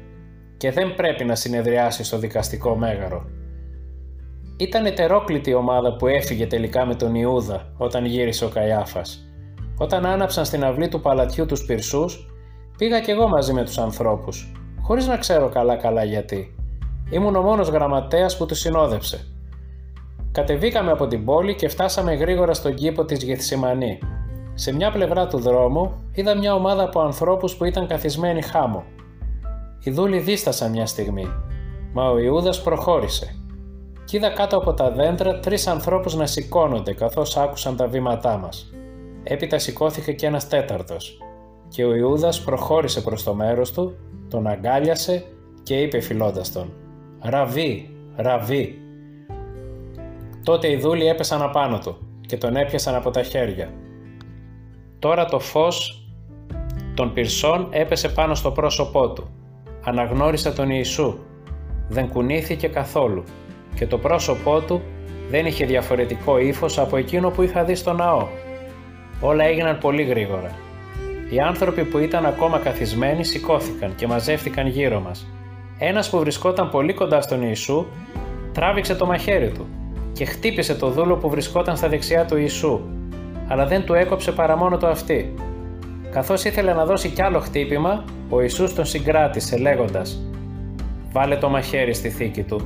και 0.56 0.70
δεν 0.70 0.94
πρέπει 0.94 1.24
να 1.24 1.34
συνεδριάσει 1.34 2.04
στο 2.04 2.18
δικαστικό 2.18 2.76
μέγαρο. 2.76 3.26
Ήταν 4.56 4.86
ετερόκλητη 4.86 5.50
η 5.50 5.54
ομάδα 5.54 5.96
που 5.96 6.06
έφυγε 6.06 6.46
τελικά 6.46 6.86
με 6.86 6.94
τον 6.94 7.14
Ιούδα 7.14 7.72
όταν 7.76 8.04
γύρισε 8.04 8.44
ο 8.44 8.48
Καϊάφας. 8.48 9.28
Όταν 9.78 10.06
άναψαν 10.06 10.44
στην 10.44 10.64
αυλή 10.64 10.88
του 10.88 11.00
παλατιού 11.00 11.46
τους 11.46 11.64
πυρσούς, 11.64 12.30
πήγα 12.78 13.00
κι 13.00 13.10
εγώ 13.10 13.28
μαζί 13.28 13.52
με 13.52 13.64
τους 13.64 13.78
ανθρώπους. 13.78 14.52
χωρίς 14.80 15.06
να 15.06 15.16
ξέρω 15.16 15.48
καλά-καλά 15.48 16.04
γιατί. 16.04 16.54
Ήμουν 17.10 17.36
ο 17.36 17.42
μόνος 17.42 17.68
γραμματέας 17.68 18.36
που 18.36 18.46
τους 18.46 18.58
συνόδεψε. 18.58 19.26
Κατεβήκαμε 20.38 20.90
από 20.90 21.06
την 21.06 21.24
πόλη 21.24 21.54
και 21.54 21.68
φτάσαμε 21.68 22.14
γρήγορα 22.14 22.54
στον 22.54 22.74
κήπο 22.74 23.04
της 23.04 23.22
Γεθσιμανή. 23.22 23.98
Σε 24.54 24.74
μια 24.74 24.90
πλευρά 24.90 25.26
του 25.26 25.38
δρόμου 25.38 25.92
είδα 26.12 26.36
μια 26.36 26.54
ομάδα 26.54 26.82
από 26.82 27.00
ανθρώπους 27.00 27.56
που 27.56 27.64
ήταν 27.64 27.86
καθισμένοι 27.86 28.42
χάμω. 28.42 28.84
Οι 29.82 29.90
δούλοι 29.90 30.18
δίστασαν 30.18 30.70
μια 30.70 30.86
στιγμή, 30.86 31.26
μα 31.92 32.10
ο 32.10 32.18
Ιούδας 32.18 32.62
προχώρησε. 32.62 33.34
Κι 34.04 34.16
είδα 34.16 34.30
κάτω 34.30 34.56
από 34.56 34.74
τα 34.74 34.90
δέντρα 34.90 35.40
τρεις 35.40 35.66
ανθρώπους 35.66 36.14
να 36.14 36.26
σηκώνονται 36.26 36.92
καθώς 36.92 37.36
άκουσαν 37.36 37.76
τα 37.76 37.86
βήματά 37.86 38.36
μας. 38.36 38.72
Έπειτα 39.22 39.58
σηκώθηκε 39.58 40.12
και 40.12 40.26
ένας 40.26 40.48
τέταρτος 40.48 41.18
και 41.68 41.84
ο 41.84 41.94
Ιούδας 41.94 42.42
προχώρησε 42.42 43.00
προς 43.00 43.22
το 43.22 43.34
μέρος 43.34 43.72
του, 43.72 43.96
τον 44.30 44.46
αγκάλιασε 44.46 45.24
και 45.62 45.80
είπε 45.80 46.00
φιλώντας 46.00 46.52
τον 46.52 46.72
«Ραβί, 47.20 47.90
ραβί». 48.16 48.82
Τότε 50.48 50.70
οι 50.70 50.76
δούλοι 50.76 51.06
έπεσαν 51.06 51.42
απάνω 51.42 51.78
του 51.78 51.96
και 52.26 52.36
τον 52.36 52.56
έπιασαν 52.56 52.94
από 52.94 53.10
τα 53.10 53.22
χέρια. 53.22 53.72
Τώρα 54.98 55.24
το 55.24 55.38
φως 55.38 56.06
των 56.94 57.12
πυρσών 57.12 57.68
έπεσε 57.70 58.08
πάνω 58.08 58.34
στο 58.34 58.50
πρόσωπό 58.50 59.08
του. 59.08 59.30
Αναγνώρισε 59.84 60.50
τον 60.50 60.70
Ιησού. 60.70 61.18
Δεν 61.88 62.08
κουνήθηκε 62.08 62.68
καθόλου 62.68 63.24
και 63.74 63.86
το 63.86 63.98
πρόσωπό 63.98 64.60
του 64.60 64.82
δεν 65.30 65.46
είχε 65.46 65.64
διαφορετικό 65.64 66.38
ύφος 66.38 66.78
από 66.78 66.96
εκείνο 66.96 67.30
που 67.30 67.42
είχα 67.42 67.64
δει 67.64 67.74
στο 67.74 67.92
ναό. 67.92 68.26
Όλα 69.20 69.44
έγιναν 69.44 69.78
πολύ 69.78 70.02
γρήγορα. 70.02 70.50
Οι 71.30 71.40
άνθρωποι 71.40 71.84
που 71.84 71.98
ήταν 71.98 72.26
ακόμα 72.26 72.58
καθισμένοι 72.58 73.24
σηκώθηκαν 73.24 73.94
και 73.94 74.06
μαζεύτηκαν 74.06 74.66
γύρω 74.66 75.00
μας. 75.00 75.26
Ένας 75.78 76.10
που 76.10 76.18
βρισκόταν 76.18 76.70
πολύ 76.70 76.92
κοντά 76.94 77.20
στον 77.20 77.42
Ιησού 77.42 77.86
τράβηξε 78.52 78.94
το 78.94 79.06
μαχαίρι 79.06 79.50
του 79.50 79.66
και 80.18 80.24
χτύπησε 80.24 80.74
το 80.74 80.90
δούλο 80.90 81.16
που 81.16 81.30
βρισκόταν 81.30 81.76
στα 81.76 81.88
δεξιά 81.88 82.24
του 82.24 82.36
Ιησού, 82.36 82.80
αλλά 83.48 83.66
δεν 83.66 83.84
του 83.84 83.94
έκοψε 83.94 84.32
παρά 84.32 84.56
μόνο 84.56 84.76
το 84.76 84.86
αυτί. 84.86 85.34
Καθώς 86.12 86.44
ήθελε 86.44 86.72
να 86.72 86.84
δώσει 86.84 87.08
κι 87.08 87.22
άλλο 87.22 87.40
χτύπημα, 87.40 88.04
ο 88.28 88.40
Ιησούς 88.40 88.74
τον 88.74 88.84
συγκράτησε 88.84 89.56
λέγοντας 89.56 90.20
«Βάλε 91.12 91.36
το 91.36 91.48
μαχαίρι 91.48 91.94
στη 91.94 92.08
θήκη 92.08 92.42
του, 92.42 92.60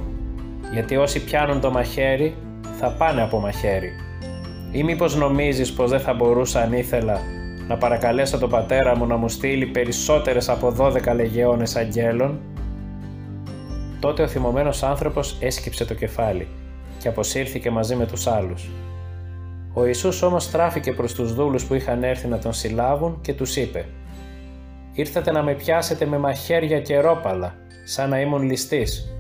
γιατί 0.73 0.97
όσοι 0.97 1.25
πιάνουν 1.25 1.61
το 1.61 1.71
μαχαίρι 1.71 2.35
θα 2.79 2.89
πάνε 2.99 3.23
από 3.23 3.41
μαχαίρι. 3.41 3.91
Ή 4.73 4.83
μήπως 4.83 5.17
νομίζεις 5.17 5.73
πως 5.73 5.91
δεν 5.91 6.01
θα 6.01 6.15
μπορούσα 6.15 6.61
αν 6.61 6.73
ήθελα 6.73 7.21
να 7.69 7.77
παρακαλέσω 7.77 8.39
τον 8.39 8.51
πατέρα 8.51 8.97
μου 8.97 9.07
να 9.07 9.17
μου 9.17 9.29
στείλει 9.29 9.67
περισσότερες 9.67 10.49
από 10.49 10.75
12 10.79 11.15
λεγεώνες 11.15 11.77
αγγέλων; 11.77 12.41
Τότε 14.01 14.23
ο 14.23 14.27
θυμωμένος 14.27 14.83
άνθρωπος 14.83 15.37
έσκυψε 15.41 15.85
το 15.85 15.95
κεφάλι 15.95 16.47
και 17.03 17.09
αποσύρθηκε 17.09 17.71
μαζί 17.71 17.95
με 17.97 18.07
τους 18.07 18.27
άλλους. 18.27 18.71
Ο 19.75 19.87
Ιησούς 19.87 20.23
όμως 20.23 20.45
στράφηκε 20.45 20.93
προς 20.93 21.15
τους 21.15 21.35
δούλους 21.35 21.65
που 21.65 21.75
είχαν 21.75 22.03
έρθει 22.03 22.29
να 22.29 22.39
τον 22.39 22.53
συλλάβουν 22.53 23.19
και 23.21 23.35
τους 23.35 23.57
είπε 23.57 23.87
«Ήρθατε 24.93 25.33
να 25.33 25.43
με 25.43 25.55
πιάσετε 25.55 26.07
με 26.07 26.19
μαχαίρια 26.19 26.81
και 26.81 27.01
ρόπαλα, 27.01 27.55
σαν 27.85 28.09
να 28.09 28.21
ήμουν 28.21 28.43
ληστής. 28.43 29.17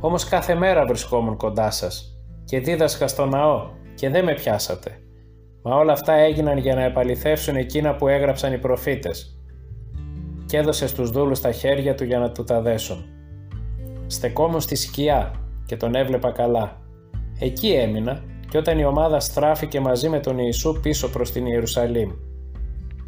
Όμως 0.00 0.24
κάθε 0.24 0.54
μέρα 0.54 0.86
βρισκόμουν 0.86 1.36
κοντά 1.36 1.70
σας 1.70 2.18
και 2.44 2.60
δίδασκα 2.60 3.08
στο 3.08 3.26
ναό 3.26 3.68
και 3.94 4.10
δεν 4.10 4.24
με 4.24 4.34
πιάσατε. 4.34 5.00
Μα 5.62 5.76
όλα 5.76 5.92
αυτά 5.92 6.12
έγιναν 6.12 6.58
για 6.58 6.74
να 6.74 6.82
επαληθεύσουν 6.82 7.56
εκείνα 7.56 7.94
που 7.94 8.08
έγραψαν 8.08 8.52
οι 8.52 8.58
προφήτες. 8.58 9.40
Και 10.46 10.56
έδωσε 10.56 10.86
στους 10.86 11.10
δούλους 11.10 11.40
τα 11.40 11.52
χέρια 11.52 11.94
του 11.94 12.04
για 12.04 12.18
να 12.18 12.30
του 12.30 12.44
τα 12.44 12.60
δέσουν. 12.60 13.04
Στεκόμουν 14.06 14.60
στη 14.60 14.76
σκιά 14.76 15.30
και 15.66 15.76
τον 15.76 15.94
έβλεπα 15.94 16.30
καλά. 16.30 16.79
Εκεί 17.42 17.68
έμεινα 17.68 18.22
και 18.48 18.58
όταν 18.58 18.78
η 18.78 18.84
ομάδα 18.84 19.20
στράφηκε 19.20 19.80
μαζί 19.80 20.08
με 20.08 20.20
τον 20.20 20.38
Ιησού 20.38 20.80
πίσω 20.82 21.10
προς 21.10 21.30
την 21.30 21.46
Ιερουσαλήμ. 21.46 22.10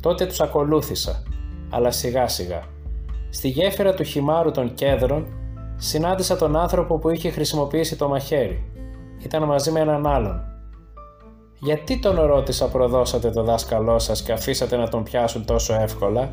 Τότε 0.02 0.26
τους 0.26 0.40
ακολούθησα, 0.40 1.22
αλλά 1.70 1.90
σιγά 1.90 2.28
σιγά. 2.28 2.62
Στη 3.30 3.48
γέφυρα 3.48 3.94
του 3.94 4.02
χυμάρου 4.02 4.50
των 4.50 4.74
κέδρων 4.74 5.26
συνάντησα 5.76 6.36
τον 6.36 6.56
άνθρωπο 6.56 6.98
που 6.98 7.10
είχε 7.10 7.30
χρησιμοποιήσει 7.30 7.96
το 7.96 8.08
μαχαίρι. 8.08 8.64
Ήταν 9.24 9.42
μαζί 9.42 9.70
με 9.70 9.80
έναν 9.80 10.06
άλλον. 10.06 10.40
«Γιατί 11.58 11.98
τον 11.98 12.20
ρώτησα 12.20 12.68
προδώσατε 12.68 13.30
το 13.30 13.42
δάσκαλό 13.42 13.98
σας 13.98 14.22
και 14.22 14.32
αφήσατε 14.32 14.76
να 14.76 14.88
τον 14.88 15.02
πιάσουν 15.02 15.44
τόσο 15.44 15.74
εύκολα» 15.74 16.32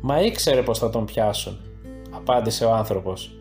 «Μα 0.00 0.20
ήξερε 0.20 0.62
πως 0.62 0.78
θα 0.78 0.90
τον 0.90 1.04
πιάσουν», 1.04 1.60
απάντησε 2.10 2.64
ο 2.64 2.72
άνθρωπος. 2.72 3.37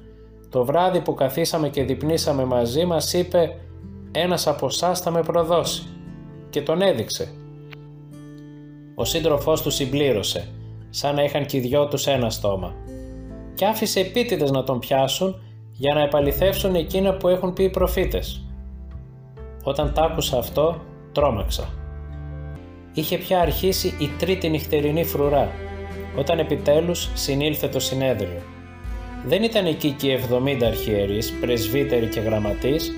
«Το 0.49 0.65
βράδυ 0.65 1.01
που 1.01 1.13
καθίσαμε 1.13 1.69
και 1.69 1.83
διπνήσαμε 1.83 2.45
μαζί 2.45 2.85
μας 2.85 3.13
είπε 3.13 3.55
«Ένας 4.11 4.47
από 4.47 4.65
εσάς 4.65 4.99
θα 4.99 5.11
με 5.11 5.21
προδώσει» 5.21 5.87
και 6.49 6.61
τον 6.61 6.81
έδειξε. 6.81 7.31
Ο 8.95 9.05
σύντροφός 9.05 9.61
του 9.61 9.69
συμπλήρωσε, 9.69 10.47
σαν 10.89 11.15
να 11.15 11.23
είχαν 11.23 11.45
και 11.45 11.57
οι 11.57 11.59
δυο 11.59 11.87
τους 11.87 12.07
ένα 12.07 12.29
στόμα 12.29 12.75
και 13.57 13.65
άφησε 13.65 13.99
επίτηδες 13.99 14.51
να 14.51 14.63
τον 14.63 14.79
πιάσουν 14.79 15.41
για 15.71 15.93
να 15.93 16.01
επαληθεύσουν 16.01 16.75
εκείνα 16.75 17.13
που 17.13 17.27
έχουν 17.27 17.53
πει 17.53 17.63
οι 17.63 17.69
προφήτες. 17.69 18.45
Όταν 19.63 19.93
τ' 19.93 19.99
άκουσα 19.99 20.37
αυτό, 20.37 20.81
τρόμαξα. 21.11 21.69
Είχε 22.93 23.17
πια 23.17 23.39
αρχίσει 23.39 23.87
η 23.99 24.09
τρίτη 24.19 24.49
νυχτερινή 24.49 25.03
φρουρά, 25.03 25.51
όταν 26.17 26.39
επιτέλους 26.39 27.09
συνήλθε 27.13 27.67
το 27.67 27.79
συνέδριο. 27.79 28.41
Δεν 29.25 29.43
ήταν 29.43 29.65
εκεί 29.65 29.91
και 29.91 30.07
οι 30.11 30.19
70 30.31 30.63
αρχιερείς, 30.63 31.33
πρεσβύτεροι 31.41 32.05
και 32.05 32.19
γραμματείς, 32.19 32.91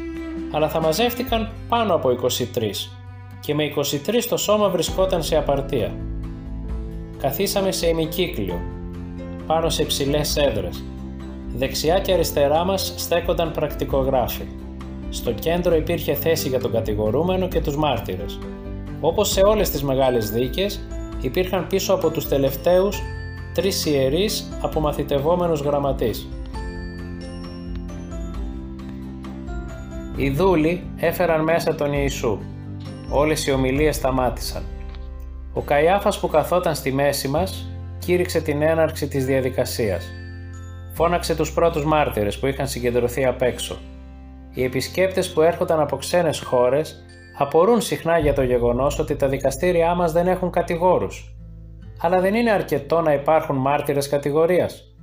αλλά 0.52 0.70
θα 0.70 0.82
μαζεύτηκαν 0.82 1.52
πάνω 1.70 1.94
από 1.94 2.10
23 2.10 2.90
και 3.40 3.54
με 3.56 3.64
23 3.64 4.26
το 4.30 4.38
σώμα 4.38 4.70
βρισκόταν 4.70 5.24
σε 5.24 5.38
απαρτία. 5.38 5.92
Καθίσαμε 7.18 7.72
σε 7.72 7.88
ημικύκλιο 7.88 8.62
πάνω 9.48 9.70
σε 9.70 9.84
ψηλές 9.84 10.38
έδρες. 10.38 10.84
Δεξιά 11.56 12.00
και 12.00 12.14
αριστερά 12.14 12.64
μας 12.64 12.94
στέκονταν 12.98 13.52
πρακτικογράφοι. 13.52 14.46
Στο 15.10 15.32
κέντρο 15.32 15.76
υπήρχε 15.76 16.14
θέση 16.14 16.48
για 16.48 16.60
τον 16.60 16.72
κατηγορούμενο 16.72 17.48
και 17.48 17.62
τους 17.62 17.78
μάρτυρες. 17.78 18.40
Όπως 19.02 19.30
σε 19.30 19.42
όλες 19.42 19.70
τις 19.70 19.84
μεγάλες 19.84 20.32
δίκες, 20.32 20.80
υπήρχαν 21.22 21.68
πίσω 21.68 21.94
από 21.94 22.10
τους 22.10 22.28
τελευταίους 22.28 23.02
τρεις 23.54 23.86
ιερείς 23.86 24.50
απομαθητευόμενους 24.62 25.62
γραμματείς. 25.62 26.30
Οι 30.16 30.30
δούλοι 30.30 30.84
έφεραν 30.98 31.44
μέσα 31.44 31.76
τον 31.76 31.94
Ιησού. 31.94 32.40
Όλες 33.12 33.48
οι 33.48 33.52
ομιλίες 33.52 33.96
σταμάτησαν. 33.96 34.64
Ο 35.54 35.62
Καϊάφας 35.62 36.20
που 36.20 36.28
καθόταν 36.28 36.76
στη 36.76 36.92
μέση 36.92 37.28
μας 37.28 37.70
κήρυξε 38.00 38.42
την 38.42 38.62
έναρξη 38.62 39.08
της 39.08 39.26
διαδικασίας. 39.26 40.10
Φώναξε 40.94 41.36
τους 41.36 41.54
πρώτους 41.54 41.86
μάρτυρες 41.86 42.40
που 42.40 42.48
είχαν 42.48 42.68
συγκεντρωθεί 42.68 43.26
απ' 43.26 43.42
έξω. 43.42 43.78
Οι 44.54 44.64
επισκέπτες 44.64 45.34
που 45.34 45.42
έρχονταν 45.42 45.80
από 45.80 45.98
ξένες 45.98 46.40
χώρες 46.40 47.06
απορούν 47.38 47.82
συχνά 47.82 48.18
για 48.18 48.34
το 48.34 48.44
γεγονός 48.44 49.00
ότι 49.00 49.16
τα 49.16 49.28
δικαστήριά 49.28 49.96
μας 49.96 50.12
δεν 50.12 50.28
έχουν 50.28 50.50
κατηγόρους. 50.50 51.34
Αλλά 52.02 52.20
δεν 52.20 52.34
είναι 52.34 52.52
αρκετό 52.52 53.02
να 53.02 53.14
υπάρχουν 53.14 53.56
μάρτυρες 53.56 54.10
κατηγορίας. 54.10 54.94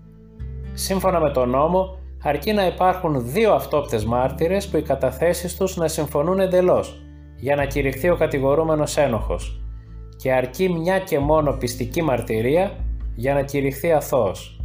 Σύμφωνα 0.72 1.20
με 1.20 1.30
τον 1.30 1.50
νόμο, 1.50 1.98
αρκεί 2.22 2.52
να 2.52 2.66
υπάρχουν 2.66 3.32
δύο 3.32 3.52
αυτόπτες 3.52 4.04
μάρτυρες 4.04 4.68
που 4.68 4.76
οι 4.76 4.82
καταθέσεις 4.82 5.56
τους 5.56 5.76
να 5.76 5.88
συμφωνούν 5.88 6.40
εντελώς 6.40 7.00
για 7.36 7.56
να 7.56 7.64
κηρυχθεί 7.64 8.08
ο 8.08 8.16
κατηγορούμενος 8.16 8.96
ένοχος 8.96 9.60
και 10.16 10.32
αρκεί 10.32 10.68
μια 10.68 10.98
και 10.98 11.18
μόνο 11.18 11.52
πιστική 11.52 12.02
μαρτυρία 12.02 12.72
για 13.14 13.34
να 13.34 13.42
κηρυχθεί 13.42 13.92
αθώος. 13.92 14.60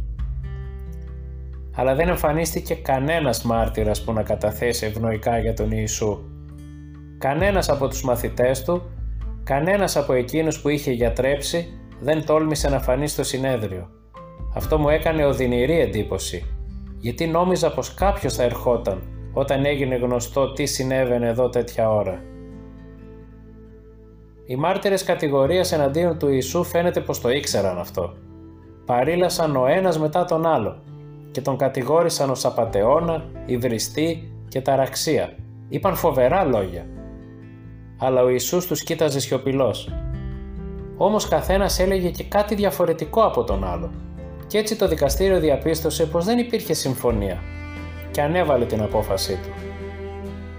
Αλλά 1.76 1.94
δεν 1.94 2.08
εμφανίστηκε 2.08 2.74
κανένας 2.74 3.42
μάρτυρας 3.42 4.04
που 4.04 4.12
να 4.12 4.22
καταθέσει 4.22 4.86
ευνοϊκά 4.86 5.38
για 5.38 5.54
τον 5.54 5.70
Ιησού. 5.70 6.18
Κανένας 7.18 7.68
από 7.68 7.88
τους 7.88 8.02
μαθητές 8.02 8.64
του, 8.64 8.82
κανένας 9.44 9.96
από 9.96 10.12
εκείνους 10.12 10.60
που 10.60 10.68
είχε 10.68 10.90
γιατρέψει 10.90 11.81
δεν 12.02 12.26
τόλμησε 12.26 12.68
να 12.68 12.80
φανεί 12.80 13.08
στο 13.08 13.24
συνέδριο. 13.24 13.88
Αυτό 14.54 14.78
μου 14.78 14.88
έκανε 14.88 15.24
οδυνηρή 15.24 15.80
εντύπωση, 15.80 16.46
γιατί 16.98 17.26
νόμιζα 17.26 17.74
πως 17.74 17.94
κάποιος 17.94 18.34
θα 18.34 18.42
ερχόταν 18.42 19.02
όταν 19.32 19.64
έγινε 19.64 19.96
γνωστό 19.96 20.52
τι 20.52 20.66
συνέβαινε 20.66 21.28
εδώ 21.28 21.48
τέτοια 21.48 21.90
ώρα. 21.90 22.22
Οι 24.46 24.56
μάρτυρες 24.56 25.04
κατηγορίας 25.04 25.72
εναντίον 25.72 26.18
του 26.18 26.28
Ιησού 26.28 26.64
φαίνεται 26.64 27.00
πως 27.00 27.20
το 27.20 27.30
ήξεραν 27.30 27.78
αυτό 27.78 28.14
παρήλασαν 28.86 29.56
ο 29.56 29.66
ένας 29.66 29.98
μετά 29.98 30.24
τον 30.24 30.46
άλλο 30.46 30.82
και 31.30 31.40
τον 31.40 31.56
κατηγόρησαν 31.56 32.30
ως 32.30 32.44
απατεώνα, 32.44 33.24
υβριστή 33.46 34.32
και 34.48 34.60
ταραξία. 34.60 35.36
Είπαν 35.68 35.94
φοβερά 35.94 36.44
λόγια. 36.44 36.86
Αλλά 37.98 38.22
ο 38.22 38.28
Ιησούς 38.28 38.66
τους 38.66 38.82
κοίταζε 38.82 39.20
σιωπηλός. 39.20 39.88
Όμως 40.96 41.28
καθένας 41.28 41.78
έλεγε 41.78 42.10
και 42.10 42.24
κάτι 42.24 42.54
διαφορετικό 42.54 43.20
από 43.20 43.44
τον 43.44 43.64
άλλο 43.64 43.90
και 44.52 44.58
έτσι 44.58 44.76
το 44.76 44.88
δικαστήριο 44.88 45.40
διαπίστωσε 45.40 46.06
πως 46.06 46.24
δεν 46.24 46.38
υπήρχε 46.38 46.74
συμφωνία 46.74 47.42
και 48.10 48.20
ανέβαλε 48.20 48.64
την 48.64 48.82
απόφασή 48.82 49.38
του. 49.42 49.48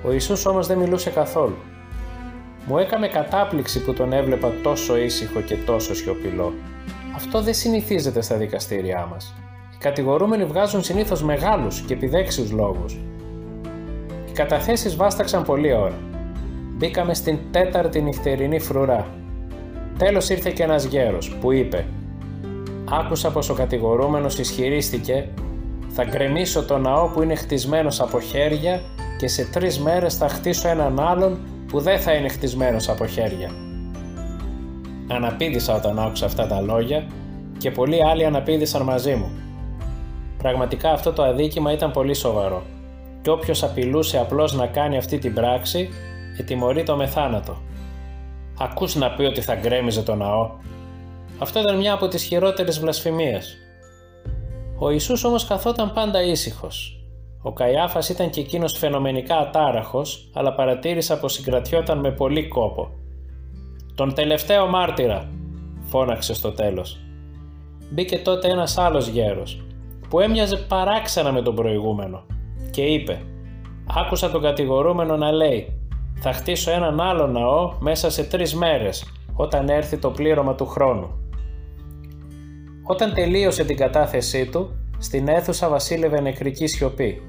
Ο 0.06 0.12
Ιησούς 0.12 0.46
όμως 0.46 0.68
δεν 0.68 0.78
μιλούσε 0.78 1.10
καθόλου. 1.10 1.56
Μου 2.66 2.78
έκαμε 2.78 3.08
κατάπληξη 3.08 3.84
που 3.84 3.94
τον 3.94 4.14
έβλεπα 4.14 4.52
τόσο 4.64 4.98
ήσυχο 4.98 5.42
και 5.42 5.56
τόσο 5.56 5.96
σιωπηλό. 5.96 6.54
Αυτό 7.16 7.42
δεν 7.42 7.54
συνηθίζεται 7.54 8.22
στα 8.22 8.36
δικαστήριά 8.36 9.08
μας. 9.12 9.34
Οι 9.74 9.78
κατηγορούμενοι 9.80 10.46
βγάζουν 10.46 10.84
συνήθως 10.84 11.24
μεγάλους 11.24 11.82
και 11.82 11.94
επιδέξιους 11.94 12.52
λόγους. 12.52 12.94
Οι 14.30 14.32
καταθέσεις 14.32 14.96
βάσταξαν 14.96 15.44
πολλή 15.44 15.74
ώρα. 15.74 15.98
Μπήκαμε 16.76 17.14
στην 17.14 17.38
τέταρτη 17.52 18.02
νυχτερινή 18.02 18.60
φρουρά. 18.60 19.08
Τέλος 19.98 20.30
ήρθε 20.30 20.50
και 20.50 20.64
ένας 20.64 20.84
γέρος 20.84 21.38
που 21.42 21.52
είπε 21.52 21.86
«Άκουσα 22.90 23.32
πως 23.32 23.50
ο 23.50 23.54
κατηγορούμενος 23.54 24.40
ισχυρίστηκε 24.40 25.28
«Θα 25.90 26.04
γκρεμίσω 26.04 26.64
το 26.64 26.78
ναό 26.78 27.08
που 27.08 27.22
είναι 27.22 27.36
χτισμένος 27.36 28.02
από 28.02 28.20
χέρια 28.20 28.82
και 29.18 29.28
σε 29.28 29.46
τρεις 29.46 29.80
μέρες 29.80 30.16
θα 30.16 30.28
χτίσω 30.28 30.68
έναν 30.68 31.00
άλλον 31.00 31.40
που 31.68 31.80
δεν 31.80 32.00
θα 32.00 32.14
είναι 32.14 32.28
χτισμένος 32.28 32.90
από 32.90 33.06
χέρια». 33.06 33.50
Αναπήδησα 35.08 35.76
όταν 35.76 36.00
άκουσα 36.00 36.26
αυτά 36.26 36.48
τα 36.48 36.62
λόγια 36.62 37.06
και 37.58 37.72
πολλοί 37.72 38.06
άλλοι 38.06 38.26
αναπήδησαν 38.26 38.82
μαζί 38.82 39.14
μου. 39.16 39.32
Πραγματικά 40.38 40.92
αυτό 40.92 41.14
το 41.14 41.24
αδίκημα 41.24 41.72
ήταν 41.72 41.92
πολύ 41.92 42.14
σοβαρό 42.14 42.64
και 43.22 43.30
όποιος 43.30 43.64
απειλούσε 43.64 44.18
απλώς 44.18 44.54
να 44.54 44.68
κάνει 44.68 44.98
αυτή 44.98 45.18
την 45.18 45.34
πράξη 45.34 45.90
ετιμωρεί 46.40 46.84
το 46.84 46.96
μεθάνατο. 46.96 47.58
Ακούς 48.64 48.96
να 48.96 49.12
πει 49.12 49.24
ότι 49.24 49.42
θα 49.42 49.56
γκρέμιζε 49.56 50.02
το 50.02 50.16
ναό. 50.16 50.52
Αυτό 51.38 51.60
ήταν 51.60 51.78
μια 51.78 51.94
από 51.94 52.08
τις 52.08 52.24
χειρότερες 52.24 52.80
βλασφημίες. 52.80 53.58
Ο 54.78 54.92
Ιησούς 54.92 55.24
όμως 55.24 55.46
καθόταν 55.46 55.94
πάντα 55.94 56.22
ήσυχος. 56.22 57.04
Ο 57.42 57.52
Καϊάφας 57.52 58.10
ήταν 58.10 58.30
και 58.30 58.40
εκείνος 58.40 58.78
φαινομενικά 58.78 59.38
ατάραχος, 59.38 60.30
αλλά 60.34 60.54
παρατήρησα 60.54 61.20
πως 61.20 61.34
συγκρατιόταν 61.34 62.00
με 62.00 62.12
πολύ 62.12 62.48
κόπο. 62.48 62.90
«Τον 63.96 64.14
τελευταίο 64.14 64.68
μάρτυρα», 64.68 65.30
φώναξε 65.86 66.34
στο 66.34 66.52
τέλος. 66.52 66.98
Μπήκε 67.92 68.18
τότε 68.18 68.50
ένας 68.50 68.78
άλλος 68.78 69.08
γέρος, 69.08 69.64
που 70.10 70.20
έμοιαζε 70.20 70.58
παράξενα 70.58 71.32
με 71.32 71.42
τον 71.42 71.56
προηγούμενο 71.56 72.24
και 72.72 72.82
είπε 72.82 73.22
«Άκουσα 73.96 74.32
τον 74.32 74.42
κατηγορούμενο 74.42 75.18
να 75.18 75.32
λέει 75.32 75.83
«Θα 76.26 76.34
χτίσω 76.34 76.72
έναν 76.72 77.00
άλλο 77.00 77.28
ναό 77.28 77.74
μέσα 77.80 78.10
σε 78.10 78.24
τρεις 78.24 78.56
μέρες, 78.56 79.06
όταν 79.34 79.70
έρθει 79.70 79.98
το 79.98 80.12
πλήρωμα 80.12 80.56
του 80.56 80.66
χρόνου». 80.66 81.10
Όταν 82.84 83.14
τελείωσε 83.14 83.64
την 83.64 83.78
κατάθεσή 83.78 84.46
του, 84.46 84.76
στην 84.98 85.28
αίθουσα 85.28 85.70
βασίλευε 85.70 86.22
νεκρική 86.22 86.68
σιωπή. 86.68 87.22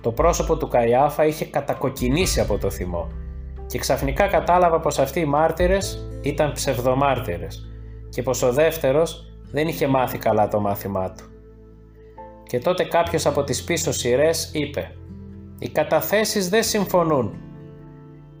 Το 0.00 0.10
πρόσωπο 0.12 0.56
του 0.56 0.68
Καϊάφα 0.68 1.26
είχε 1.26 1.44
κατακοκκινήσει 1.44 2.40
από 2.40 2.58
το 2.58 2.70
θυμό 2.70 3.08
και 3.66 3.78
ξαφνικά 3.78 4.26
κατάλαβα 4.26 4.80
πως 4.80 4.98
αυτοί 4.98 5.20
οι 5.20 5.24
μάρτυρες 5.24 6.08
ήταν 6.22 6.52
ψευδομάρτυρες 6.52 7.68
και 8.08 8.22
πως 8.22 8.42
ο 8.42 8.52
δεύτερος 8.52 9.32
δεν 9.52 9.68
είχε 9.68 9.86
μάθει 9.86 10.18
καλά 10.18 10.48
το 10.48 10.60
μάθημά 10.60 11.12
του. 11.12 11.24
Και 12.42 12.58
τότε 12.58 12.84
κάποιος 12.84 13.26
από 13.26 13.44
τις 13.44 13.64
πίσω 13.64 13.92
σειρές 13.92 14.50
είπε 14.52 14.94
«Οι 15.58 15.68
καταθέσεις 15.68 16.48
δεν 16.48 16.62
συμφωνούν». 16.62 17.49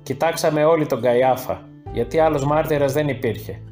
Κοιτάξαμε 0.02 0.64
όλοι 0.64 0.86
τον 0.86 1.00
Καϊάφα, 1.00 1.60
γιατί 1.92 2.18
άλλος 2.18 2.44
μάρτυρας 2.44 2.92
δεν 2.92 3.08
υπήρχε. 3.08 3.62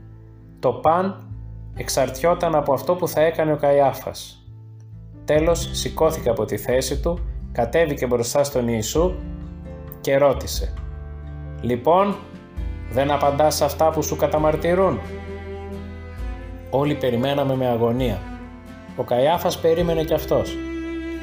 Το 0.59 0.73
παν 0.73 1.29
εξαρτιόταν 1.77 2.55
από 2.55 2.73
αυτό 2.73 2.95
που 2.95 3.09
θα 3.09 3.21
έκανε 3.21 3.53
ο 3.53 3.57
Καϊάφας. 3.57 4.43
Τέλος 5.25 5.71
σηκώθηκε 5.73 6.29
από 6.29 6.45
τη 6.45 6.57
θέση 6.57 7.01
του, 7.01 7.19
κατέβηκε 7.53 8.07
μπροστά 8.07 8.45
στον 8.45 8.69
Ιησού 8.69 9.15
και 10.01 10.17
ρώτησε 10.17 10.75
«Λοιπόν, 11.61 12.17
δεν 12.91 13.11
απαντάς 13.11 13.55
σε 13.55 13.65
αυτά 13.65 13.91
που 13.91 14.03
σου 14.03 14.17
καταμαρτυρούν» 14.17 15.01
Όλοι 16.71 16.95
περιμέναμε 16.95 17.57
με 17.57 17.67
αγωνία. 17.67 18.19
Ο 18.97 19.03
Καϊάφας 19.03 19.59
περίμενε 19.59 20.05
κι 20.05 20.15
αυτός. 20.15 20.57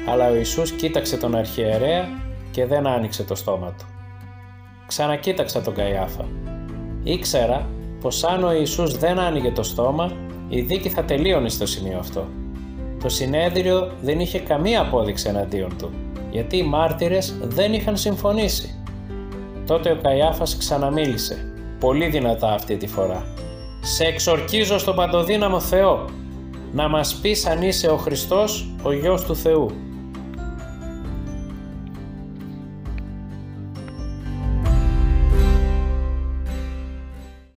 Αλλά 0.08 0.30
ο 0.30 0.34
Ιησούς 0.34 0.70
κοίταξε 0.70 1.16
τον 1.16 1.34
αρχιερέα 1.36 2.08
και 2.50 2.66
δεν 2.66 2.86
άνοιξε 2.86 3.24
το 3.24 3.34
στόμα 3.34 3.74
του. 3.78 3.95
Ξανακοίταξα 4.86 5.60
τον 5.60 5.74
Καϊάφα. 5.74 6.24
Ήξερα 7.02 7.68
πως 8.00 8.24
αν 8.24 8.44
ο 8.44 8.52
Ιησούς 8.52 8.98
δεν 8.98 9.18
άνοιγε 9.18 9.50
το 9.50 9.62
στόμα, 9.62 10.12
η 10.48 10.60
δίκη 10.60 10.88
θα 10.88 11.04
τελείωνε 11.04 11.48
στο 11.48 11.66
σημείο 11.66 11.98
αυτό. 11.98 12.26
Το 13.02 13.08
συνέδριο 13.08 13.92
δεν 14.02 14.20
είχε 14.20 14.38
καμία 14.38 14.80
απόδειξη 14.80 15.28
εναντίον 15.28 15.76
του, 15.78 15.90
γιατί 16.30 16.56
οι 16.56 16.62
μάρτυρες 16.62 17.38
δεν 17.42 17.72
είχαν 17.72 17.96
συμφωνήσει. 17.96 18.74
Τότε 19.66 19.90
ο 19.90 19.98
Καϊάφας 20.02 20.56
ξαναμίλησε, 20.56 21.52
πολύ 21.80 22.06
δυνατά 22.06 22.52
αυτή 22.52 22.76
τη 22.76 22.86
φορά 22.86 23.24
«Σε 23.80 24.04
εξορκίζω 24.04 24.78
στον 24.78 24.96
παντοδύναμο 24.96 25.60
Θεό, 25.60 26.04
να 26.72 26.88
μας 26.88 27.14
πεις 27.14 27.46
αν 27.46 27.62
είσαι 27.62 27.88
ο 27.88 27.96
Χριστός, 27.96 28.74
ο 28.82 28.92
Γιος 28.92 29.24
του 29.24 29.36
Θεού». 29.36 29.70